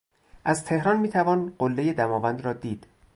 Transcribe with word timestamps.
از 0.45 0.65
تهران 0.65 0.99
میتوان 0.99 1.53
قلهی 1.57 1.93
دماوند 1.93 2.41
را 2.41 2.53
دید. 2.53 2.87